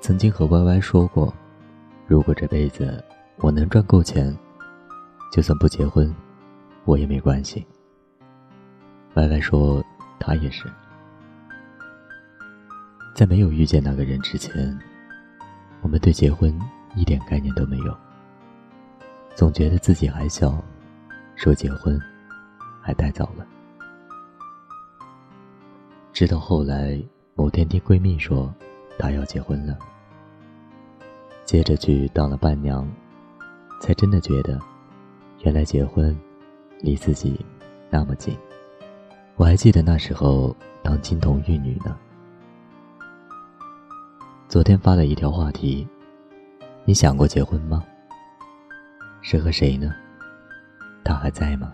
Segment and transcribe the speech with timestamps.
[0.00, 1.34] 曾经和 Y Y 说过，
[2.06, 3.04] 如果这辈子
[3.38, 4.34] 我能赚够钱，
[5.32, 6.14] 就算不结婚，
[6.84, 7.66] 我也没关系。
[9.14, 9.84] Y Y 说
[10.18, 10.64] 他也是，
[13.14, 14.78] 在没有遇见那个人之前，
[15.82, 16.56] 我们对结婚
[16.94, 17.94] 一点概念都没有，
[19.34, 20.62] 总觉得自己还小，
[21.34, 22.00] 说结婚
[22.80, 23.46] 还太早了。
[26.12, 26.98] 直到后来
[27.34, 28.54] 某天听闺蜜说。
[28.98, 29.78] 她要结婚了，
[31.44, 32.86] 接着去当了伴娘，
[33.80, 34.60] 才真的觉得，
[35.44, 36.18] 原来结婚
[36.80, 37.40] 离自己
[37.88, 38.36] 那么近。
[39.36, 41.96] 我还记得那时候当金童玉女呢。
[44.48, 45.86] 昨天发了一条话题：
[46.84, 47.84] 你想过结婚吗？
[49.22, 49.94] 是和谁呢？
[51.04, 51.72] 他还在吗？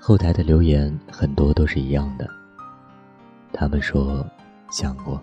[0.00, 2.26] 后台的留言很多都是一样的，
[3.52, 4.26] 他们说。
[4.68, 5.22] 想过，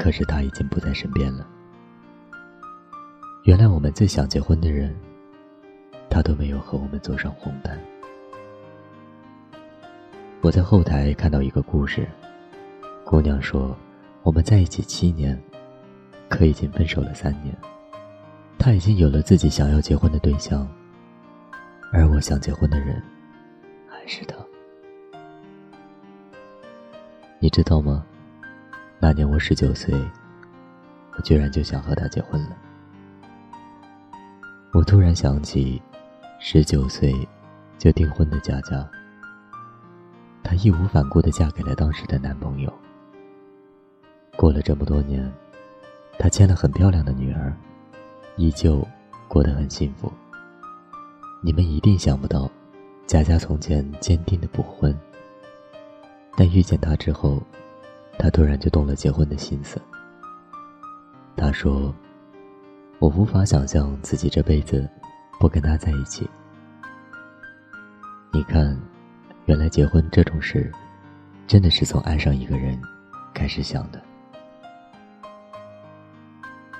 [0.00, 1.46] 可是他已经不在身边了。
[3.44, 4.96] 原来我们最想结婚的人，
[6.08, 7.78] 他都没有和我们走上红毯。
[10.40, 12.08] 我在后台看到一个故事，
[13.04, 13.76] 姑娘说
[14.24, 15.38] ：“我们在一起七年，
[16.30, 17.54] 可已经分手了三年。
[18.58, 20.66] 他已经有了自己想要结婚的对象，
[21.92, 23.02] 而我想结婚的人，
[23.86, 24.34] 还是他。
[27.38, 28.02] 你知道吗？”
[29.02, 29.98] 那年我十九岁，
[31.16, 32.50] 我居然就想和他结婚了。
[34.72, 35.80] 我突然想起，
[36.38, 37.26] 十九岁
[37.78, 38.86] 就订婚的佳佳，
[40.42, 42.70] 她义无反顾的嫁给了当时的男朋友。
[44.36, 45.32] 过了这么多年，
[46.18, 47.56] 她牵了很漂亮的女儿，
[48.36, 48.86] 依旧
[49.28, 50.12] 过得很幸福。
[51.42, 52.50] 你们一定想不到，
[53.06, 54.94] 佳佳从前坚定的不婚，
[56.36, 57.42] 但遇见他之后。
[58.22, 59.80] 他突然就动了结婚的心思。
[61.34, 61.94] 他说
[63.00, 64.86] ：“我无法想象自己这辈子
[65.38, 66.28] 不跟他在一起。”
[68.30, 68.78] 你看，
[69.46, 70.70] 原来结婚这种事，
[71.46, 72.78] 真的是从爱上一个人
[73.32, 73.98] 开始想的。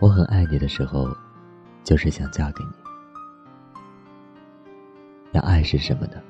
[0.00, 1.08] 我很爱你的时候，
[1.82, 2.72] 就是想嫁给你。
[5.30, 6.20] 那爱是什么呢？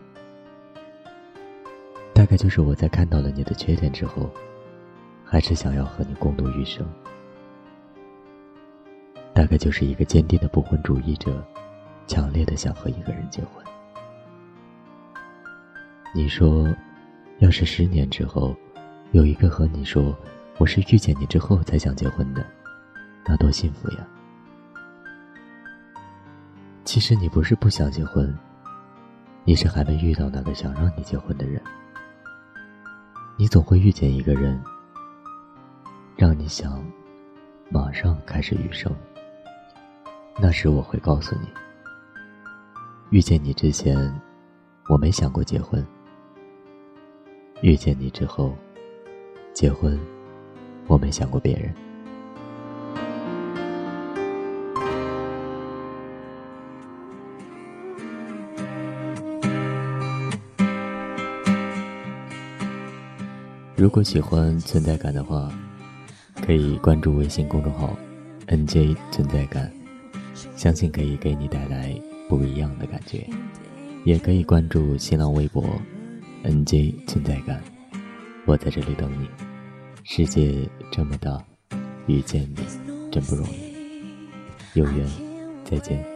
[2.14, 4.30] 大概就是我在看到了你的缺点之后。
[5.32, 6.86] 还是想要和你共度余生，
[9.32, 11.42] 大概就是一个坚定的不婚主义者，
[12.06, 13.64] 强烈的想和一个人结婚。
[16.14, 16.68] 你说，
[17.38, 18.54] 要是十年之后，
[19.12, 20.14] 有一个和你说
[20.58, 22.44] 我是遇见你之后才想结婚的，
[23.24, 24.06] 那多幸福呀！
[26.84, 28.36] 其实你不是不想结婚，
[29.44, 31.58] 你是还没遇到那个想让你结婚的人。
[33.38, 34.62] 你总会遇见一个人。
[36.22, 36.80] 让你想
[37.68, 38.94] 马上开始余生。
[40.38, 41.48] 那时我会告诉你，
[43.10, 43.98] 遇见你之前，
[44.88, 45.84] 我没想过结婚；
[47.60, 48.56] 遇见你之后，
[49.52, 49.98] 结婚，
[50.86, 51.74] 我没想过别人。
[63.74, 65.52] 如果喜欢存在感的话。
[66.44, 67.96] 可以关注微信公众号
[68.48, 69.72] “nj 存在感”，
[70.56, 71.94] 相信可以给你带来
[72.28, 73.24] 不一样的感觉。
[74.04, 75.64] 也可以关注新浪微博
[76.42, 77.62] “nj 存在感”，
[78.44, 79.28] 我在这里等你。
[80.02, 81.40] 世界这么大，
[82.08, 82.56] 遇见你
[83.10, 83.72] 真不容易。
[84.74, 85.08] 有缘
[85.64, 86.11] 再见。